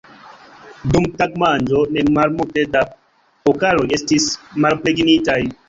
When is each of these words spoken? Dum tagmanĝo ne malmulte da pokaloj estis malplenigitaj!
Dum 0.95 1.05
tagmanĝo 1.19 1.83
ne 1.97 2.05
malmulte 2.17 2.65
da 2.77 2.83
pokaloj 3.51 3.87
estis 4.01 4.29
malplenigitaj! 4.67 5.41